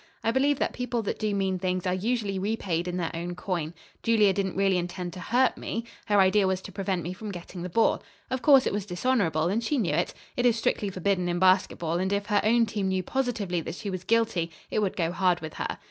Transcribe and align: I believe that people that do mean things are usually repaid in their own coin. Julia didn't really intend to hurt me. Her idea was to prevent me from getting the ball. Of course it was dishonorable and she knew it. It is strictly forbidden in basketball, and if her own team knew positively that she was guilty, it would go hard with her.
I 0.23 0.31
believe 0.31 0.57
that 0.57 0.73
people 0.73 1.03
that 1.03 1.19
do 1.19 1.31
mean 1.35 1.59
things 1.59 1.85
are 1.85 1.93
usually 1.93 2.39
repaid 2.39 2.87
in 2.87 2.97
their 2.97 3.11
own 3.13 3.35
coin. 3.35 3.75
Julia 4.01 4.33
didn't 4.33 4.55
really 4.55 4.79
intend 4.79 5.13
to 5.13 5.19
hurt 5.19 5.59
me. 5.59 5.85
Her 6.07 6.19
idea 6.19 6.47
was 6.47 6.59
to 6.63 6.71
prevent 6.71 7.03
me 7.03 7.13
from 7.13 7.29
getting 7.31 7.61
the 7.61 7.69
ball. 7.69 8.01
Of 8.31 8.41
course 8.41 8.65
it 8.65 8.73
was 8.73 8.87
dishonorable 8.87 9.47
and 9.47 9.63
she 9.63 9.77
knew 9.77 9.93
it. 9.93 10.15
It 10.35 10.47
is 10.47 10.57
strictly 10.57 10.89
forbidden 10.89 11.29
in 11.29 11.37
basketball, 11.37 11.99
and 11.99 12.11
if 12.11 12.25
her 12.25 12.41
own 12.43 12.65
team 12.65 12.87
knew 12.87 13.03
positively 13.03 13.61
that 13.61 13.75
she 13.75 13.91
was 13.91 14.03
guilty, 14.03 14.49
it 14.71 14.79
would 14.79 14.97
go 14.97 15.11
hard 15.11 15.39
with 15.39 15.53
her. 15.53 15.77